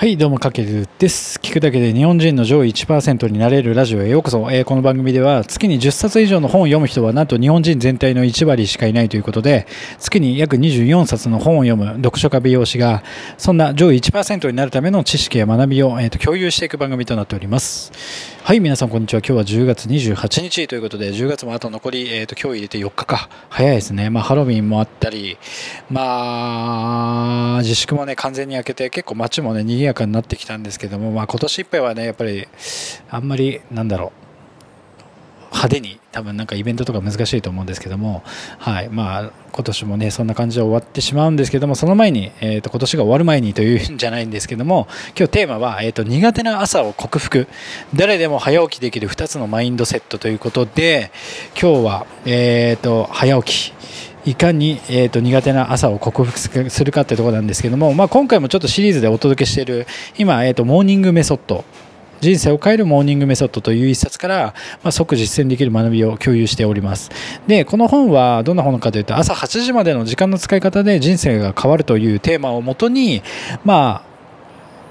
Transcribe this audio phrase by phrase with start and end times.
[0.00, 1.40] はい、どうも、かけるです。
[1.42, 4.48] 聞くだけで日本人の上位1%になれるラジオへようこそ。
[4.52, 9.66] えーこの番組では月に10冊以上の本を読む人はなんと日本人全体の1割しかいないということで、
[9.98, 13.02] 月に約24冊の本を読む読書家美容師が、
[13.38, 17.90] そんな上位1%になるための知識や学びを、えーと共有していく番組となっております。
[18.44, 19.20] はい、皆さんこんにちは。
[19.20, 23.28] 今日は10月28日ということで、10月もあと残り、えーと今日入れて4日か。
[23.48, 24.10] 早いですね。
[24.10, 25.38] まあ、ハロウィンもあったり、
[25.90, 32.46] まあ、自粛もね、完全に明けて、結構街もね、賑やかになってきたんですけども、まあ、今年いっぱいはね、やっぱり、
[33.10, 34.28] あんまり、なんだろう、
[35.50, 38.22] 派手に多分なんかイベントとか難しいと思うんですけども、
[38.58, 38.88] はい。
[38.88, 47.48] まあ、今年もねそんな感じで終わってしまうんですけどもその前に、えー、と今年が終わる前にというんじゃないんですけども今日テーマは、えー、と苦手な朝を克服。
[47.94, 51.10] 誰でも早起きできる2つのマインドセットということで
[51.60, 53.78] 今日は、えー、と早起き。
[54.30, 56.38] いかに、えー、と苦手な朝を克服
[56.70, 59.86] するかってところなんですけども、まあ、今回もちょっとシリーズでお届けしている
[60.18, 61.64] 今、えー、とモーニングメソッド
[62.20, 67.10] 人生を変えるモーニングメソッドという一冊から、まあ、即実践できる学びを共有しております。
[67.46, 73.22] でこの本はどんな本かというと朝8時までの時間の使い方で人生が変わるというテーマをもとに
[73.64, 74.08] まあ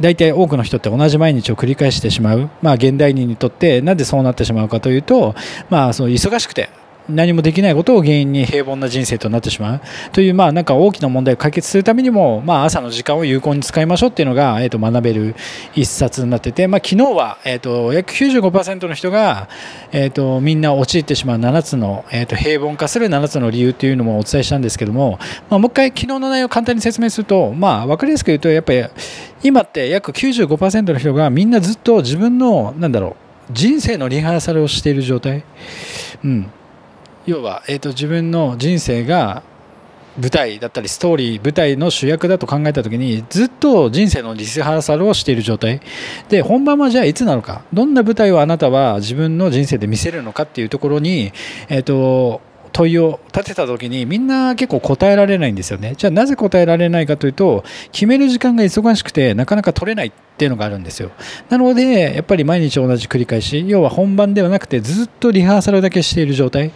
[0.00, 5.34] 大体多くの人って同じ毎日を繰り返してしまう、まあ、現代人にとってなぜそうなってしまうかというと、
[5.70, 6.68] まあ、その忙しくて
[7.08, 9.80] 何もできないことを原因に平凡な人生となってしまう
[10.12, 15.34] という、まあ、なんか大きな問題を解決するためにも、まあ、朝の時間を有効に使いましょうっていうのが、えー、と学べる
[15.74, 19.48] 一冊になってて、まあ、昨日は、えー、と約95%の人が、
[19.92, 25.18] えー、とみんな陥ってしまう7つの、えー、と平凡化する7つの理由というのもお伝えしたんですけども、
[25.48, 28.84] まあ、もう一回昨日の内容を簡単に説明すると、まあ、分かりやすく言うとやっぱり
[29.42, 33.16] 今って約95%の人がみんなずっと自分のなんだろ
[33.50, 35.44] う人生のリハーサルをしている状態。
[36.24, 36.50] うん
[37.26, 39.42] 要は、えー、と自分の人生が
[40.18, 45.80] 舞台だったりストーリー舞台の主役だと考えた時にずっと人生のリハーサルをしている状態。
[46.28, 47.64] で本番はじゃあいつなのか。
[47.72, 51.32] どんな舞台をあなたは自分の人生で見せるのかっていうところに、
[51.68, 52.40] えー、と
[52.72, 55.94] 問いを立てた時にみんな結構答えられないんですよね。
[55.96, 61.10] じゃあなぜ答えられないかというと決める時間が忙しくてなかなか取れないっていうのがあるんですよ。
[61.48, 66.72] なのでやっぱり毎日同じ繰り返し要は本番ではなくてずっとリハーサルだけしている状態。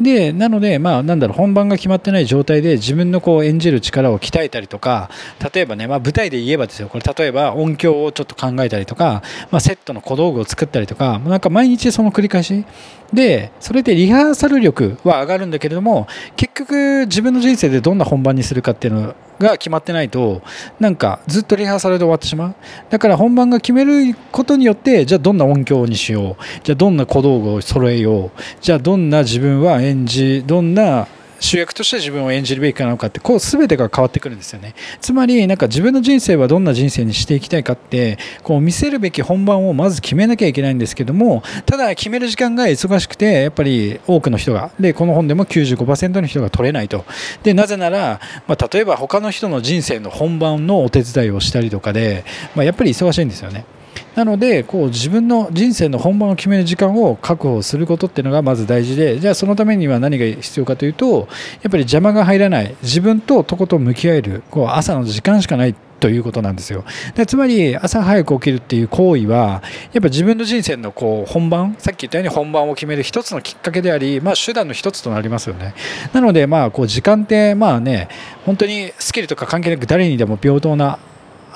[0.00, 5.08] でなので、まあ、なんだろう本番が決まってない状態で自分のこう演じる力を鍛えたりとか
[5.52, 6.88] 例えばね、まあ、舞台で言えばですよ。
[6.88, 12.64] これ例えば音響をちょっと考えたりとか、まあ、セットの小道具を作ったりとかなんか毎日その繰り返し。
[13.12, 20.42] でそれでリハーサル力は上がるんだけれども結局自分の人生でどんな本番にするかっていうのが決まってないと
[20.80, 22.54] なんかずっとリハーサルで終わってしまう。
[22.90, 26.42] だから本番が決めることによってじゃあどんな音響にしよう。
[26.62, 28.30] じゃあどんな小道具を揃えよう。
[28.60, 31.06] じゃあどんな自分は演じどんな
[31.44, 34.74] 主役として自分を演じるべきかなのかってこう全てが変わってくるんですよね。
[35.02, 47.04] つまりなんか自分の人生はどんな人生にしていきたいかってこう見せるべき本番をまず決めなきゃいけないんですけどもただ決める時間が忙しくてやっぱり多くの人がでこの本でも95%の人が取れないと。
[47.42, 53.66] でなぜなら、まあ、例えば他の人の人生の本番のお手伝いをしたりとかで、まあ、やっぱり忙しいんですよね。
[54.14, 61.28] なのでこう自分の人生の本番を決める時間を確保することっていうのがまず大事でじゃあそのためには何が必要かというと
[61.62, 66.84] やっぱり邪魔が入らない自分ととことん向き合えるこう朝の時間しかないということなんですよ。
[67.14, 69.62] でつまり朝早く起きるっていう行為は
[69.92, 75.74] やっぱ自分の人生のこう本番さっき言ったように本番を決める一つのきっかけであり、まあ、手段の一つとなりますよね。
[76.12, 78.08] なのでまあこう時間ってまあね
[78.44, 80.98] 本当にスキルとか関係なく誰にでも平等な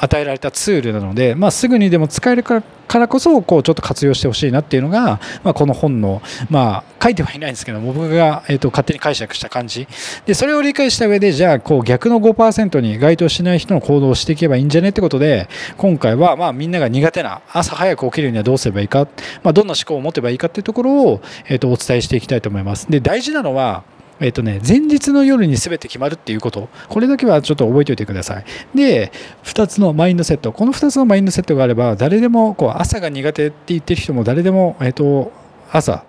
[0.00, 9.88] 与えられたツールなので、まあ、すぐにでも使えるからこそこうちょっと活用してほしいなっていうのが、まあ、この本の、まあ、書いてはいないんですけど僕が、えー、と勝手に解釈した感じ
[10.26, 19.08] でそれを理解した上でじゃあこう逆の5%に該当しない人の行動をしていけばいいんじゃねってことで今回はまあみんなが苦手な朝早く起きるにはどうすればいいか、
[19.42, 22.90] まあ、どんな思考を持てばいいかっていうところを、えー、とお伝えしていきたいと思います。
[22.90, 23.84] で大事なのは
[24.20, 26.68] えっとね、前日の夜に全て決まるっていうこと。
[26.88, 28.44] これだけはちょっと覚えておいてください。
[28.74, 29.12] で
[29.44, 30.52] 2つのマインドセット。
[30.52, 35.32] この2つのマインドセットがあれば誰でもこう朝が苦手って言ってる人も誰でも、えっと、
[35.70, 36.04] 朝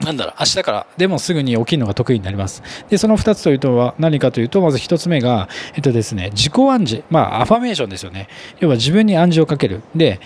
[0.00, 2.62] なんだろう明日からでもすぐに起きるのが得意になります。
[2.88, 8.28] でその2つというとは何かというとまず1つ目が、えっとですね、自己暗示、まあ、アファメーションですよね。
[8.60, 9.82] 要は自分に暗示をかける。
[9.94, 10.20] で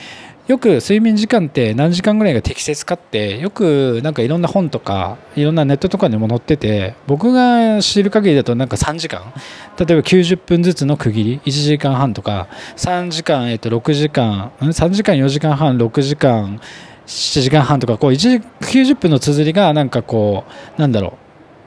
[0.47, 9.33] よく睡眠時間って何時間ぐらいが適切かってよくなんかいろんな本とかいろんなネットとかにも載ってて僕が知る限りだとなんか3時間。
[9.79, 16.61] 例えば90分ずつの区切り1時間半とか3時間、えっと、6時間3時間4時間半6時間
[17.07, 20.45] 7時間半とかこう1 90分の綴りがなんかこ
[20.77, 21.24] うなんだろう。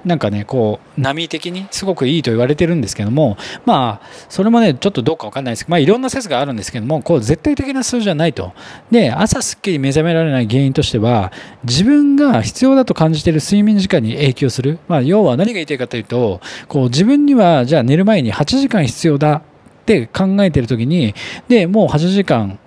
[0.08, 8.54] なんかねこう波的にすごくいいと言われてるんですけどもまあそれもねちょっとどうか分かんないですけどまあいろんな説があるんですけどもこう絶対的な数字じゃないと。
[8.90, 11.32] で朝すっきり目覚められない原因としては
[11.64, 19.42] 自分が必要だと感じている睡眠時間に影響する、まあ、要は何が言いたいかというとこう自分にはじゃあ寝る前に8時間必要だっ
[19.86, 21.14] て考えてる時に
[21.48, 22.60] でもう8時間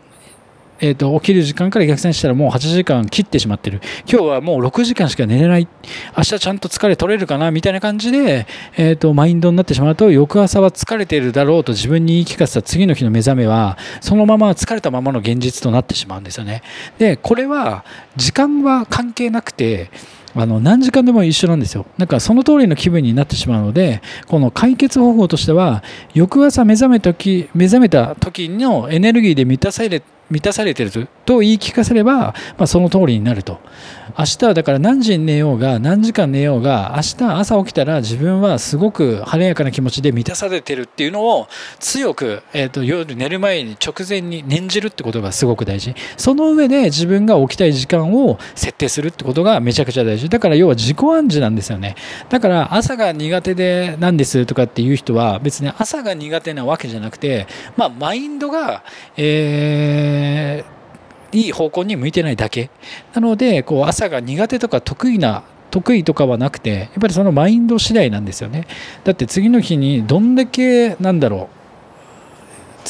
[0.80, 3.80] えーと、起きる時間から逆算したらもう8時間切ってしまってる。
[4.10, 5.68] 今日はもう6時間しか寝れない。
[6.16, 8.46] 明日ちゃんと疲れ取れるかなみたいな感じで、
[8.76, 16.62] えーと、マインドになってしまうと翌朝は疲れてるだろうと自分に言い聞かせた次の日の目覚めはそのまま疲れたままの現実となってしまうんですよね。
[16.98, 17.84] でこれは
[18.16, 19.90] 時間は関係なくて
[20.34, 21.86] あの何時間でも一緒なんですよ。
[21.98, 25.82] だからその通りの気分になってしまうので、この解決方法としては、
[26.14, 33.58] 翌朝目覚めた時目覚めた時のエネルギーで満たされ満たされてると言い聞かせれば、まあ、その通りになると。
[34.18, 41.48] 明日はだから何時に寝ようが何時間寝ようが明日朝起きたら自分はすごく晴れやかな気持ちで満たされてるっていうのを
[41.78, 51.94] 強く、えーと、夜寝る前に直前に念じるってことがすごく大事その上で自分が起きたい時間を設定するってことがめちゃくちゃ大事だから要は自己暗示なんですよね。
[52.28, 57.46] だから朝が苦手でなんですとかっていう人は別に朝が苦手なわけじゃなくて
[57.76, 58.82] まあマインドが
[59.16, 60.80] えー
[61.32, 62.70] いい方向に向いてないだけ。
[63.14, 68.66] なのでこう朝が苦手とか得意な得意とかはなくてやっぱりそのマインド次第なんですよね。
[69.04, 71.59] だって次の日にどんだけなんだろう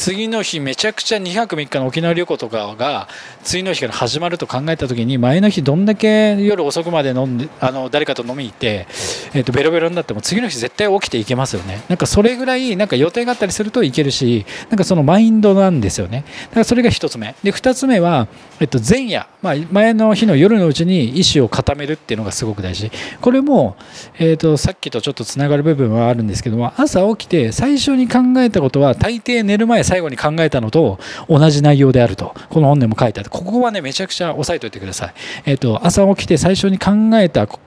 [0.01, 3.07] 次の日めちゃくちゃ2泊3日の沖縄旅行とかが
[3.43, 8.87] 次の日から始まると考えた時に前の日どんだけ夜遅くまで飲んであの誰かと飲みに行って、
[9.35, 11.83] えー、とベロベロになっても次の日絶対起きていけますよね。
[11.87, 16.25] なんかそれぐらいなんか予定があったりするといけるしなんかそのマインドなんですよね。
[16.45, 17.35] だからそれが1つ目。
[17.43, 18.27] で2つ目は、
[18.59, 22.89] えっと、前夜、まあ、前の日の夜のうちに意思を固めるっていうのがすごく大事。
[23.21, 23.77] これも、
[24.17, 32.33] えー、とさっきとちょっとつながる部分はあるんですけども朝起きて最初に考えたことは大抵寝る前最後に考えたのと同じ内容であると。
[32.49, 37.59] この本でも書いてあってここはねめちゃくちゃ押さえておいてください、えーと、朝起きて最初に考えた考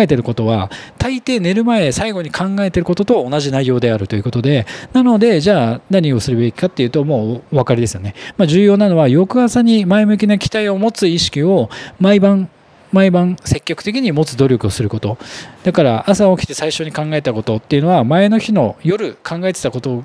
[0.00, 11.68] えてることは大抵寝る前最後に考えてることと同じ内容であるということでなのでじゃあ何をするべきかっていうともうお分かりですよね、まあ、重要なのは翌朝に前向きな期待を持つ意識を
[12.00, 12.48] 毎晩
[12.90, 15.18] 毎晩積極的に持つ努力をすること。
[15.64, 20.04] だから朝起きて最初に考えたことっていうのは前の日の夜考えてたこと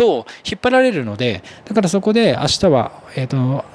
[0.00, 3.66] と引っ張られるのでだからそこで明日は、えーと、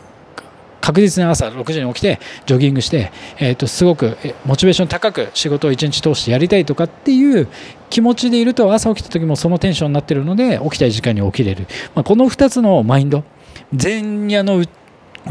[0.81, 7.47] 確実に朝6時に起きてジョギングして、えーと、すごくモチベーション高く仕事を一日通してやりたいとかっていう
[7.91, 13.23] 気持ちでいると朝起きた時もそのテンションになってるので起きたい時間に起きれる、まあ、この2つのマインド
[13.71, 14.67] 前夜のう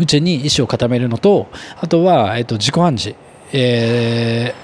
[0.06, 1.48] ちに意思を固めるのと
[1.80, 3.18] あとは、えーと、自己暗示、
[3.52, 4.54] え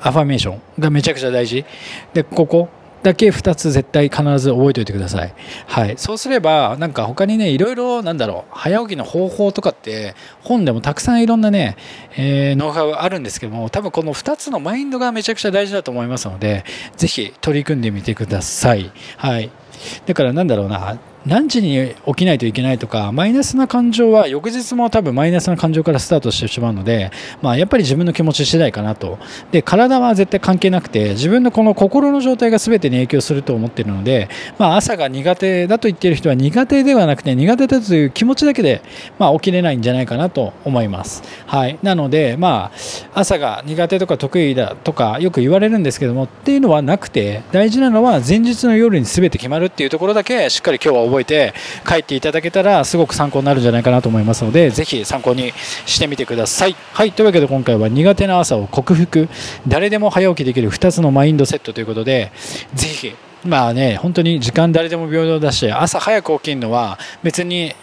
[0.00, 1.64] ー、アファメーションがめちゃくちゃ大事。
[2.12, 2.68] でここ
[3.04, 5.34] だけ2つ絶対必ず覚えておいてください。
[5.66, 5.94] はい。
[5.98, 11.76] そうすれば、なんか他にね、いろいろ、なんだろう、早起きの方法とかって、本でもたくさんいろんなね、
[12.16, 16.64] えー、ノウハウあるんですけども、多分この2つのマインドがめちゃくちゃ大事だと思いますので、
[16.96, 18.90] 是非取り組んでみてください。
[19.18, 19.50] はい。
[20.06, 27.10] だからなんだろうな、何時に起きないといけないとかマイナスな感情は翌日も多分マイナスな感情からスタートしてしまうので、
[27.40, 29.18] まあ、やっぱり自分の気持ち次第かなと。
[29.50, 34.28] で体は絶対関係なくて自分のこの心の状態が全てに影響すると思っているので、
[34.58, 38.82] まあ、朝が苦手だと言っている人は苦手ではなくて苦手だという気持ちだけで、
[39.18, 42.70] まあ、起きれないんじゃないかなと思います、はい、なので、ま
[43.14, 51.54] あ、朝が苦手とか得意だとかよく言われるんですけどもっていうのはなくて大事なのは前日の夜に全て決まるっていうところだけしっかり今日は覚え覚えて
[51.86, 55.52] 帰っていただけたらすごく参考になるんじゃないかなと思いますのでぜひ参考に
[55.86, 56.74] してみてください。
[56.92, 59.28] はいというわけで今回は苦手な朝を克服
[59.68, 62.32] 誰でも早起きできる2つのマインドセットということで
[62.74, 67.74] ぜひまあね本当に時間誰でも平等だし朝早く起きるのは別に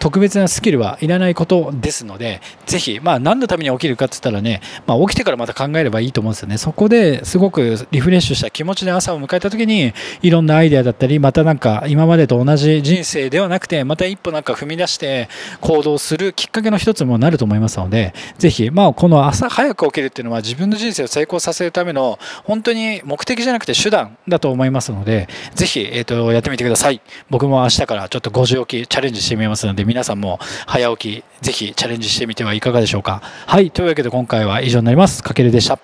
[0.00, 6.58] 特別なスキルはいらないことですので、ぜひ、まあ、何のために起きるかって言ったらね、まあ、起きてからまた考えればいいと思うんですよね。
[6.58, 9.92] そこですごくリフレッシュした気持ちで朝を迎えた時に、
[10.22, 15.28] いろんなアイデアだったり、またなんか今までと同じ人生ではなくて、また一歩なんか踏み出して
[15.60, 27.00] 行動するきっかけの一つもなると思いますので、ぜひ、まあ、この朝早く起きるっていうのは自分の人生を成功させるための本当に目的じゃなくて手段だと思いますので、ぜひ、えっ、ー、と、やってみてください。
[27.28, 33.22] 僕も明日からちょっと5時起きチャレンジしてみますので、皆さんも早起きぜひチャレンジしてみてはいかがでしょうか。
[33.24, 35.24] はいというわけで今回は以上になります。
[35.24, 35.80] かけるでした。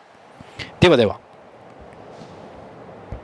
[0.78, 1.25] ではでは。